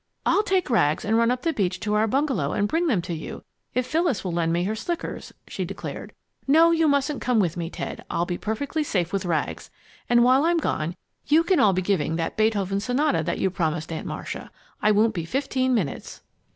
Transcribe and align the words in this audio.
"I'll 0.25 0.41
take 0.41 0.71
Rags 0.71 1.05
and 1.05 1.15
run 1.15 1.29
up 1.29 1.43
the 1.43 1.53
beach 1.53 1.79
to 1.81 1.93
our 1.93 2.07
bungalow 2.07 2.53
and 2.53 2.67
bring 2.67 2.87
them 2.87 3.03
to 3.03 3.13
you, 3.13 3.43
if 3.75 3.85
Phyllis 3.85 4.23
will 4.23 4.31
lend 4.31 4.51
me 4.51 4.63
her 4.63 4.73
slickers," 4.75 5.31
she 5.47 5.63
declared. 5.63 6.11
"No, 6.47 6.71
you 6.71 6.87
mustn't 6.87 7.21
come 7.21 7.39
with 7.39 7.55
me, 7.55 7.69
Ted. 7.69 8.03
I'll 8.09 8.25
be 8.25 8.39
perfectly 8.39 8.83
safe 8.83 9.13
with 9.13 9.25
Rags, 9.25 9.69
and 10.09 10.23
while 10.23 10.43
I'm 10.43 10.57
gone, 10.57 10.95
you 11.27 11.43
can 11.43 11.59
all 11.59 11.73
be 11.73 11.83
giving 11.83 12.15
that 12.15 12.35
Beethoven 12.35 12.79
sonata 12.79 13.21
that 13.21 13.37
you 13.37 13.51
promised 13.51 13.91
Aunt 13.91 14.07
Marcia. 14.07 14.49
I 14.81 14.89
won't 14.89 15.13
be 15.13 15.23
fifteen 15.23 15.75
minutes." 15.75 16.23